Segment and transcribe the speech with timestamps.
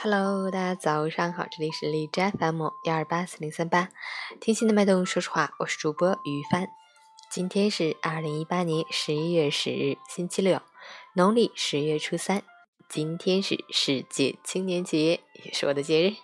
[0.00, 3.88] Hello，大家早上好，这里是荔枝 FM 幺二八四零三八，
[4.40, 6.68] 听心的脉动，说实话，我是主播于帆。
[7.32, 10.62] 今天是二零一八年十一月十日，星期六，
[11.14, 12.44] 农历十月初三。
[12.88, 16.14] 今天是世界青年节，也是我的节日。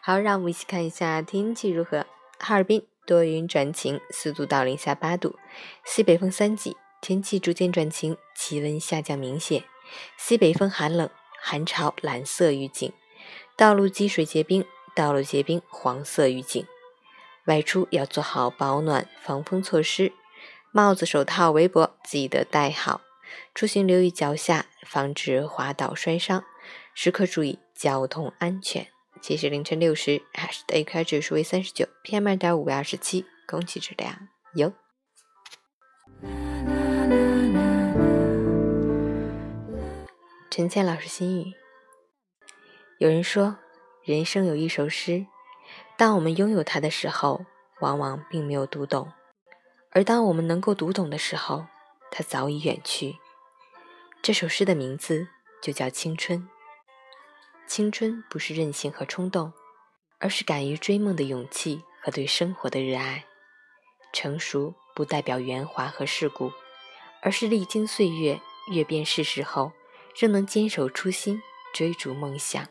[0.00, 2.06] 好，让我们一起看一下天气如何。
[2.38, 5.36] 哈尔滨多云转晴，四度到零下八度，
[5.84, 9.64] 西北风三级，天气逐渐转晴，气温下降明显，
[10.16, 11.10] 西北风寒冷，
[11.42, 12.92] 寒潮蓝色预警。
[13.60, 14.64] 道路积水结冰，
[14.94, 16.64] 道路结冰黄色预警。
[17.44, 20.14] 外出要做好保暖防风措施，
[20.72, 23.02] 帽子、手套、围脖记得戴好。
[23.54, 26.42] 出行留意脚下，防止滑倒摔伤，
[26.94, 28.86] 时刻注意交通安全。
[29.20, 34.72] 截止凌晨六时，海市的 AQI 指数为三十九，PM 二点五为二十七，空气质量优。
[40.48, 41.52] 陈倩老师心语。
[43.00, 43.56] 有人说，
[44.04, 45.24] 人生有一首诗，
[45.96, 47.46] 当我们拥有它的时候，
[47.80, 49.06] 往往并没有读懂；
[49.90, 51.64] 而当我们能够读懂的时候，
[52.10, 53.16] 它早已远去。
[54.20, 55.28] 这首诗的名字
[55.62, 56.46] 就叫青春。
[57.66, 59.54] 青春不是任性和冲动，
[60.18, 63.24] 而是敢于追梦的勇气和对生活的热爱。
[64.12, 66.52] 成熟不代表圆滑和世故，
[67.22, 68.38] 而是历经岁月、
[68.70, 69.72] 阅遍世事后，
[70.14, 71.40] 仍能坚守初心，
[71.72, 72.68] 追逐梦想。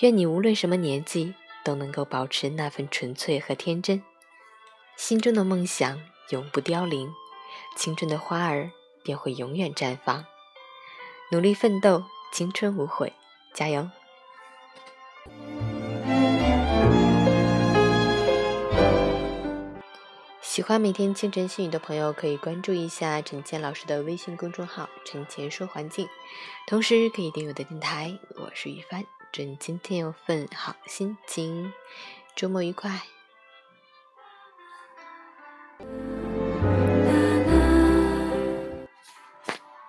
[0.00, 1.32] 愿你无论什么年纪，
[1.64, 4.02] 都能够保持那份纯粹和天真，
[4.94, 7.10] 心中的梦想永不凋零，
[7.76, 8.70] 青春的花儿
[9.02, 10.26] 便会永远绽放。
[11.32, 13.10] 努力奋斗，青春无悔，
[13.54, 13.88] 加油！
[20.42, 26.06] 喜欢每天清晨心语的朋友，可以关注一下陈倩老师的微信公众号“陈倩说环境”，
[26.68, 28.18] 同时可以订阅我的电台。
[28.34, 29.02] 我是雨帆。
[29.36, 31.70] 祝你今天有份好心情，
[32.34, 33.02] 周末愉快。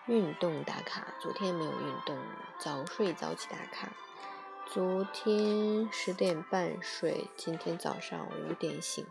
[0.06, 2.20] 运动打卡，昨天没有运动，
[2.60, 3.88] 早睡早起打卡，
[4.66, 9.08] 昨天十点半睡，今天早上五点醒。